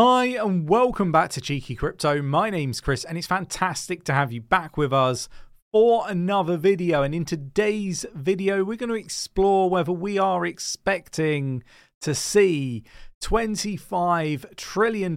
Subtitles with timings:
[0.00, 2.22] Hi, and welcome back to Cheeky Crypto.
[2.22, 5.28] My name's Chris, and it's fantastic to have you back with us
[5.72, 7.02] for another video.
[7.02, 11.64] And in today's video, we're going to explore whether we are expecting
[12.02, 12.84] to see
[13.20, 15.16] $25 trillion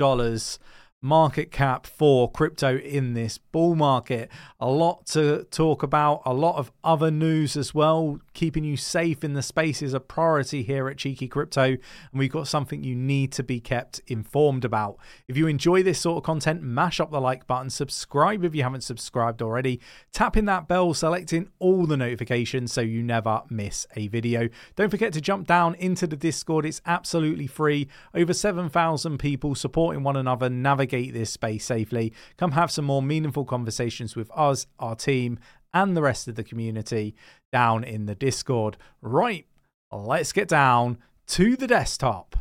[1.02, 4.30] market cap for crypto in this bull market.
[4.60, 8.20] A lot to talk about, a lot of other news as well.
[8.34, 11.80] Keeping you safe in the space is a priority here at Cheeky Crypto, and
[12.14, 14.98] we've got something you need to be kept informed about.
[15.28, 18.62] If you enjoy this sort of content, mash up the like button, subscribe if you
[18.62, 19.80] haven't subscribed already,
[20.14, 24.50] tap in that bell, selecting all the notifications so you never miss a video.
[24.76, 27.88] Don't forget to jump down into the Discord, it's absolutely free.
[28.14, 33.02] Over 7,000 people supporting one another, navigating navigate this space safely, come have some more
[33.02, 35.40] meaningful conversations with us, our team,
[35.74, 37.16] and the rest of the community
[37.52, 38.78] down in the Discord.
[39.02, 39.46] Right,
[39.92, 42.36] let's get down to the desktop.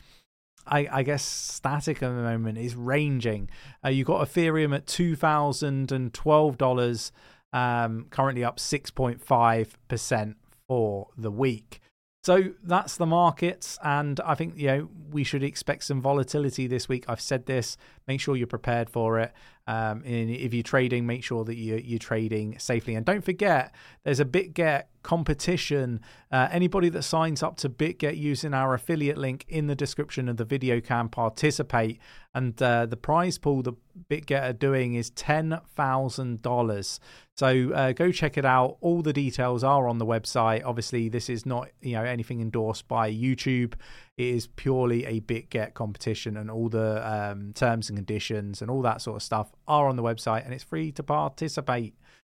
[0.66, 2.58] I, I, guess, static at the moment.
[2.58, 3.50] is ranging.
[3.84, 7.12] Uh, you've got Ethereum at $2,012,
[7.54, 10.36] um, currently up 6.5%
[10.68, 11.80] for the week.
[12.24, 16.88] So that's the markets, and I think you know we should expect some volatility this
[16.88, 17.04] week.
[17.10, 17.76] I've said this.
[18.08, 19.34] Make sure you're prepared for it.
[19.66, 22.96] Um, and if you're trading, make sure that you're, you're trading safely.
[22.96, 26.02] And don't forget, there's a BitGet competition.
[26.32, 30.38] Uh, anybody that signs up to BitGet using our affiliate link in the description of
[30.38, 32.00] the video can participate.
[32.34, 33.76] And uh, the prize pool that
[34.10, 37.00] BitGet are doing is $10,000.
[37.36, 38.78] So uh, go check it out.
[38.82, 40.64] All the details are on the website.
[40.66, 43.74] Obviously, this is not you know anything endorsed by YouTube.
[44.18, 48.84] It is purely a BitGet competition, and all the um, terms and conditions and all
[48.84, 51.96] that sort of stuff are on the website, and it's free to participate.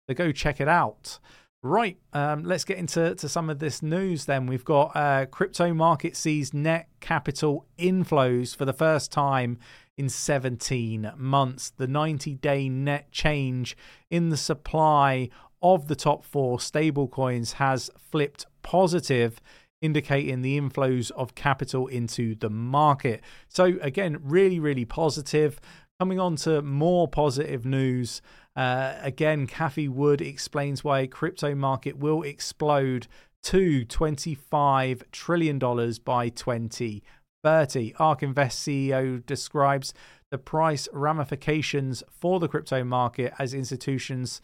[0.08, 1.18] So go check it out.
[1.62, 4.46] Right, um, let's get into to some of this news then.
[4.46, 9.58] We've got uh, crypto market sees net capital inflows for the first time
[9.96, 11.70] in 17 months.
[11.70, 13.76] The 90 day net change
[14.10, 15.28] in the supply
[15.62, 19.40] of the top four stablecoins has flipped positive
[19.82, 23.22] indicating the inflows of capital into the market.
[23.48, 25.60] So, again, really, really positive.
[25.98, 28.20] Coming on to more positive news.
[28.54, 33.06] Uh, again, Cathie Wood explains why crypto market will explode
[33.44, 35.58] to $25 trillion
[36.04, 37.94] by 2030.
[37.98, 39.94] ARK Invest CEO describes
[40.30, 44.42] the price ramifications for the crypto market as institutions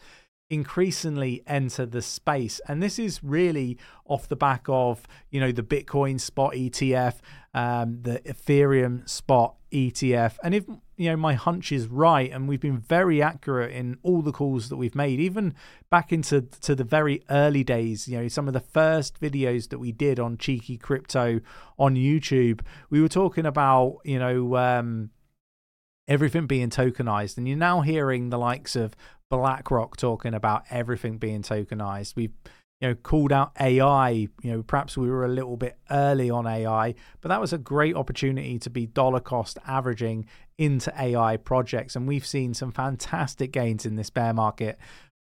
[0.49, 5.63] increasingly enter the space and this is really off the back of you know the
[5.63, 7.15] bitcoin spot etf
[7.53, 12.61] um, the ethereum spot etf and if you know my hunch is right and we've
[12.61, 15.53] been very accurate in all the calls that we've made even
[15.89, 19.79] back into to the very early days you know some of the first videos that
[19.79, 21.39] we did on cheeky crypto
[21.79, 25.09] on youtube we were talking about you know um,
[26.07, 28.95] everything being tokenized and you're now hearing the likes of
[29.29, 32.15] BlackRock talking about everything being tokenized.
[32.15, 32.33] We've
[32.83, 34.09] you know called out AI.
[34.09, 37.57] You know, perhaps we were a little bit early on AI, but that was a
[37.57, 40.25] great opportunity to be dollar cost averaging
[40.57, 44.77] into AI projects, and we've seen some fantastic gains in this bear market.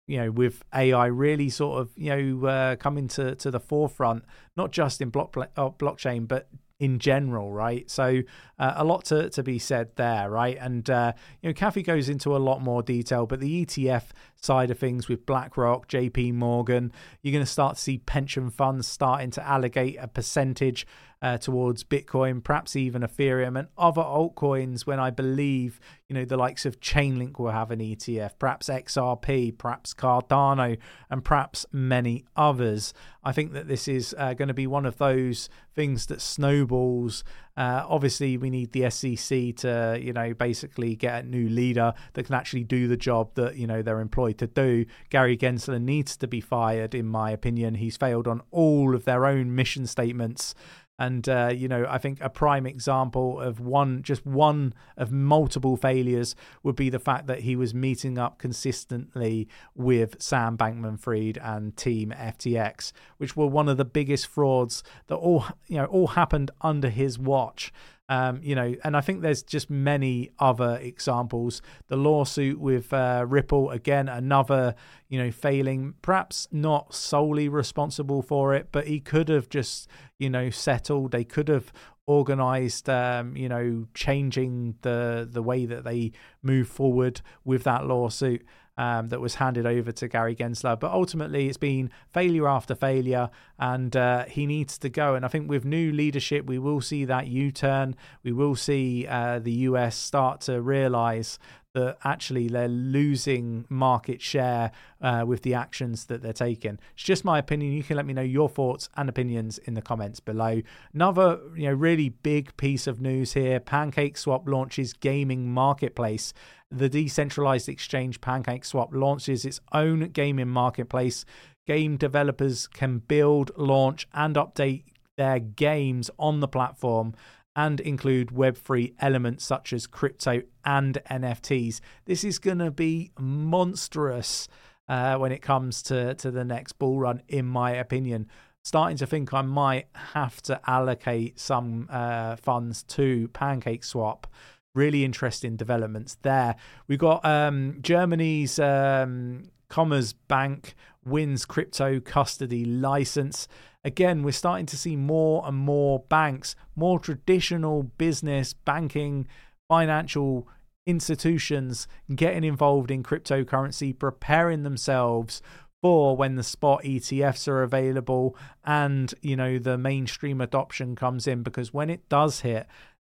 [0.08, 4.24] You know, with AI really sort of you know uh, coming to to the forefront,
[4.56, 6.48] not just in block uh, blockchain, but
[6.82, 7.88] in general, right?
[7.88, 8.22] So
[8.58, 10.58] uh, a lot to, to be said there, right?
[10.60, 14.06] And uh, you know, Cathie goes into a lot more detail, but the ETF
[14.40, 16.90] side of things with BlackRock, JP Morgan,
[17.22, 20.84] you're going to start to see pension funds starting to allocate a percentage
[21.22, 24.84] uh, towards Bitcoin, perhaps even Ethereum and other altcoins.
[24.84, 25.78] When I believe,
[26.08, 30.76] you know, the likes of Chainlink will have an ETF, perhaps XRP, perhaps Cardano,
[31.08, 32.92] and perhaps many others.
[33.22, 37.22] I think that this is uh, going to be one of those things that snowballs.
[37.56, 42.24] Uh, obviously, we need the SEC to, you know, basically get a new leader that
[42.24, 44.84] can actually do the job that you know they're employed to do.
[45.10, 47.76] Gary Gensler needs to be fired, in my opinion.
[47.76, 50.54] He's failed on all of their own mission statements
[50.98, 55.76] And uh, you know, I think a prime example of one, just one of multiple
[55.76, 61.76] failures, would be the fact that he was meeting up consistently with Sam Bankman-Fried and
[61.76, 66.50] Team FTX, which were one of the biggest frauds that all you know all happened
[66.60, 67.72] under his watch.
[68.12, 71.62] Um, you know, and I think there's just many other examples.
[71.86, 74.74] The lawsuit with uh, Ripple, again, another,
[75.08, 79.88] you know, failing, perhaps not solely responsible for it, but he could have just,
[80.18, 81.12] you know, settled.
[81.12, 81.72] They could have
[82.06, 86.10] organized um, you know changing the the way that they
[86.42, 88.44] move forward with that lawsuit
[88.76, 90.78] um, that was handed over to Gary Gensler.
[90.78, 95.14] But ultimately, it's been failure after failure, and uh, he needs to go.
[95.14, 97.94] And I think with new leadership, we will see that U turn.
[98.22, 101.38] We will see uh, the US start to realize
[101.74, 106.78] that actually they're losing market share uh, with the actions that they're taking.
[106.94, 107.72] It's just my opinion.
[107.72, 110.62] You can let me know your thoughts and opinions in the comments below.
[110.92, 116.32] Another, you know, really big piece of news here: Pancake Swap launches gaming marketplace
[116.72, 121.24] the decentralized exchange Pancake Swap launches its own gaming marketplace.
[121.66, 124.84] Game developers can build, launch, and update
[125.16, 127.14] their games on the platform
[127.54, 131.80] and include Web3 elements such as crypto and NFTs.
[132.06, 134.48] This is going to be monstrous
[134.88, 138.28] uh, when it comes to, to the next bull run, in my opinion.
[138.64, 144.26] Starting to think I might have to allocate some uh, funds to Pancake Swap.
[144.74, 146.56] really interesting developments there.
[146.88, 153.48] We've got um, Germany's um, Commerzbank wins crypto custody license.
[153.82, 159.26] Again, we're starting to see more and more banks, more traditional business, banking,
[159.68, 160.46] financial
[160.84, 165.40] institutions getting involved in cryptocurrency, preparing themselves
[165.80, 171.42] for when the spot ETFs are available and you know the mainstream adoption comes in
[171.42, 172.66] because when it does hit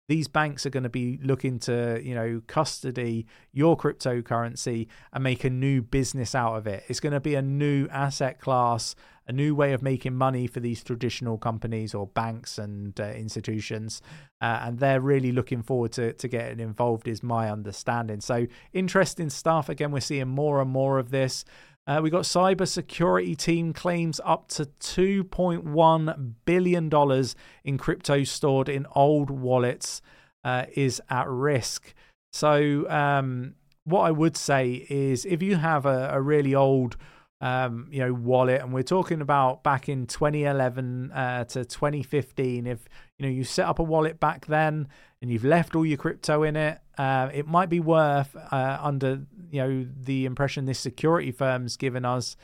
[0.08, 5.44] these banks are going to be looking to you know custody your cryptocurrency and make
[5.44, 6.84] a new business out of it.
[6.88, 8.94] It's going to be a new asset class
[9.26, 14.02] a new way of making money for these traditional companies or banks and uh, institutions.
[14.40, 18.20] Uh, and they're really looking forward to, to getting involved is my understanding.
[18.20, 19.68] So interesting stuff.
[19.68, 21.44] Again we're seeing more and more of this
[21.86, 28.68] uh, we got cyber security team claims up to 2.1 billion dollars in crypto stored
[28.68, 30.00] in old wallets
[30.44, 31.94] uh, is at risk.
[32.32, 33.54] So, um,
[33.84, 36.96] what I would say is, if you have a, a really old
[37.44, 42.66] um, you know, wallet, and we're talking about back in 2011 uh, to 2015.
[42.66, 42.88] If
[43.18, 44.88] you know you set up a wallet back then
[45.24, 49.22] and you've left all your crypto in it, uh, it might be worth uh, under
[49.50, 52.36] you know the impression this security firm's given us.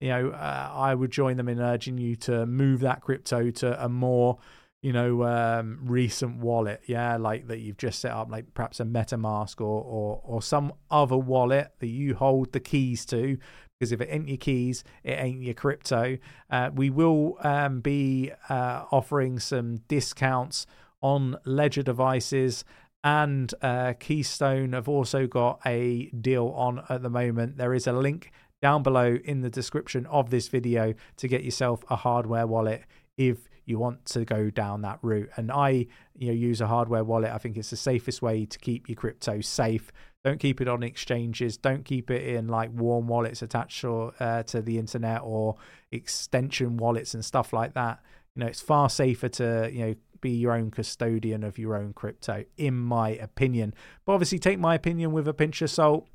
[0.00, 3.84] You know, uh, I would join them in urging you to move that crypto to
[3.84, 4.38] a more
[4.82, 8.84] you know um, recent wallet yeah like that you've just set up like perhaps a
[8.84, 13.36] metamask or, or or some other wallet that you hold the keys to
[13.80, 16.18] because if it ain't your keys, it ain't your crypto.
[16.50, 20.66] Uh, we will um, be uh, offering some discounts
[21.00, 22.64] on Ledger devices.
[23.04, 27.56] And uh, Keystone have also got a deal on at the moment.
[27.56, 31.84] There is a link down below in the description of this video to get yourself
[31.88, 32.82] a hardware wallet
[33.16, 35.28] if you want to go down that route.
[35.36, 35.86] And I,
[36.16, 37.30] you know, use a hardware wallet.
[37.30, 39.92] I think it's the safest way to keep your crypto safe.
[40.24, 41.56] Don't keep it on exchanges.
[41.56, 45.56] Don't keep it in like warm wallets attached or, uh, to the internet or
[45.92, 48.00] extension wallets and stuff like that.
[48.34, 51.92] You know, it's far safer to you know be your own custodian of your own
[51.92, 53.74] crypto, in my opinion.
[54.04, 56.08] But obviously, take my opinion with a pinch of salt.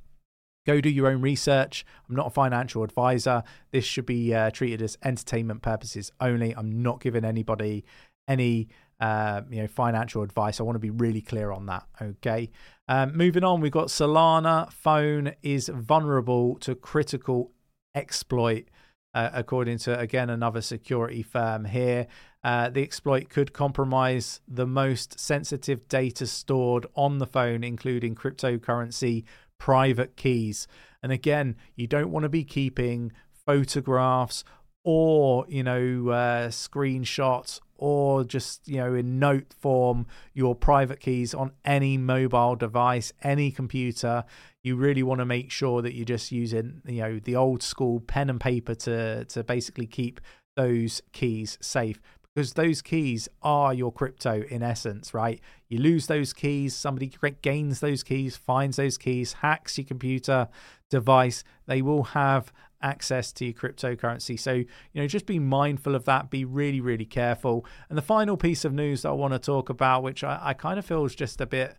[0.66, 1.86] Go do your own research.
[2.08, 3.44] I'm not a financial advisor.
[3.72, 6.56] This should be uh, treated as entertainment purposes only.
[6.56, 7.84] I'm not giving anybody
[8.28, 8.70] any
[9.00, 10.60] uh, you know financial advice.
[10.60, 11.86] I want to be really clear on that.
[12.02, 12.50] Okay.
[12.88, 17.52] Um, moving on, we've got Solana phone is vulnerable to critical
[17.96, 18.66] exploit.
[19.16, 22.08] Uh, according to again another security firm here.
[22.44, 29.24] Uh, the exploit could compromise the most sensitive data stored on the phone, including cryptocurrency
[29.58, 30.68] private keys.
[31.02, 33.14] And again, you don't want to be keeping
[33.46, 34.44] photographs
[34.84, 41.34] or, you know, uh, screenshots or just, you know, in note form, your private keys
[41.34, 44.26] on any mobile device, any computer.
[44.64, 48.02] You really want to make sure that you're just using, you know, the old school
[48.02, 50.20] pen and paper to to basically keep
[50.56, 52.02] those keys safe
[52.36, 55.40] because those keys are your crypto in essence, right?
[55.70, 57.12] You lose those keys, somebody
[57.42, 60.48] gains those keys, finds those keys, hacks your computer
[60.90, 61.44] device.
[61.68, 64.40] They will have access to your cryptocurrency.
[64.40, 66.30] So, you know, just be mindful of that.
[66.32, 67.66] Be really, really careful.
[67.90, 70.54] And the final piece of news that I want to talk about, which I, I
[70.54, 71.78] kind of feel is just a bit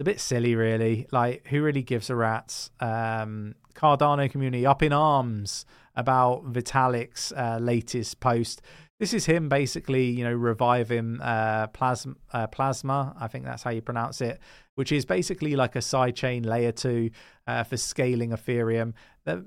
[0.00, 1.06] a bit silly, really.
[1.12, 2.70] Like, who really gives a rat's?
[2.80, 8.62] Um, Cardano community up in arms about Vitalik's uh, latest post.
[8.98, 13.16] This is him basically, you know, reviving uh, plasma, uh, plasma.
[13.18, 14.38] I think that's how you pronounce it,
[14.76, 17.10] which is basically like a sidechain layer two
[17.46, 18.92] uh, for scaling Ethereum.
[19.24, 19.44] The,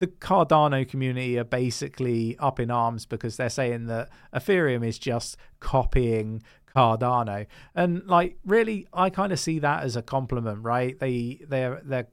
[0.00, 5.36] the Cardano community are basically up in arms because they're saying that Ethereum is just
[5.60, 6.42] copying
[6.74, 7.46] Cardano.
[7.74, 10.98] And like really I kind of see that as a compliment, right?
[10.98, 12.08] They they're they're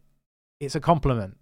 [0.59, 1.37] it's a compliment.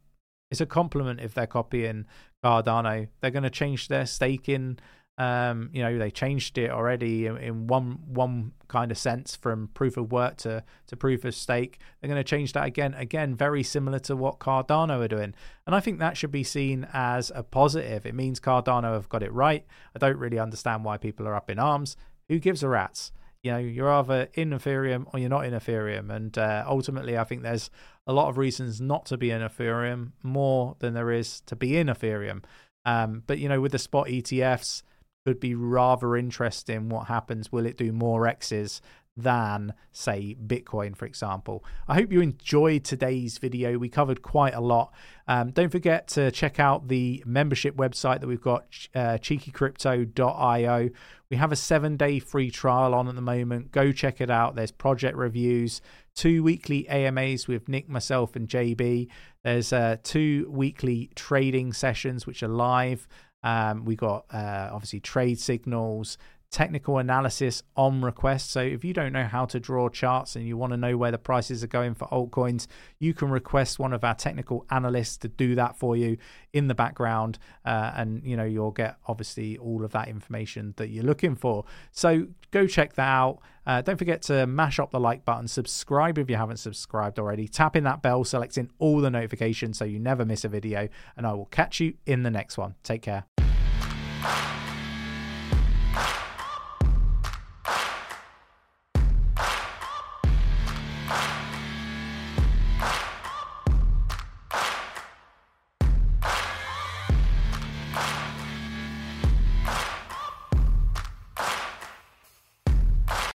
[0.52, 2.06] It's a compliment if they're copying
[2.44, 3.08] Cardano.
[3.22, 4.78] They're going to change their staking
[5.18, 9.68] um, you know, they changed it already in, in, one one kind of sense from
[9.76, 11.80] proof of work to to proof of stake.
[12.00, 15.36] They're going to change that again, again, very similar to what Cardano are doing.
[15.68, 18.06] And I think that should be seen as a positive.
[18.06, 19.64] It means Cardano have got it right.
[19.96, 21.98] I don't really understand why people are up in arms.
[22.30, 23.12] Who gives a rat's?
[23.44, 26.10] You know, you're either in Ethereum or you're not in Ethereum.
[26.10, 27.70] And uh, ultimately, I think there's
[28.08, 31.78] a lot of reasons not to be in Ethereum more than there is to be
[31.78, 32.44] in Ethereum.
[32.86, 34.82] Um, but you know, with the spot ETFs
[35.26, 36.90] could be rather interesting.
[36.90, 37.52] What happens?
[37.52, 38.82] Will it do more X's
[39.16, 41.64] than, say, Bitcoin, for example?
[41.88, 43.78] I hope you enjoyed today's video.
[43.78, 44.94] We covered quite a lot.
[45.28, 48.66] Um, don't forget to check out the membership website that we've got,
[48.96, 50.90] uh, cheekycrypto.io.
[51.30, 53.72] We have a seven day free trial on at the moment.
[53.72, 54.56] Go check it out.
[54.56, 55.82] There's project reviews,
[56.16, 59.08] two weekly AMAs with Nick, myself, and JB.
[59.44, 63.08] There's uh, two weekly trading sessions which are live.
[63.44, 66.18] Um, we got uh, obviously trade signals,
[66.52, 68.52] technical analysis on request.
[68.52, 71.12] So if you don't know how to draw charts and you want to know where
[71.12, 72.68] the prices are going for altcoins,
[73.00, 76.18] you can request one of our technical analysts to do that for you
[76.54, 80.90] in the background, uh, and you know you'll get obviously all of that information that
[80.90, 81.64] you're looking for.
[81.92, 83.40] So go check that out.
[83.66, 87.48] Uh, don't forget to mash up the like button, subscribe if you haven't subscribed already,
[87.48, 91.26] tap in that bell, selecting all the notifications so you never miss a video, and
[91.26, 92.76] I will catch you in the next one.
[92.84, 93.31] Take care.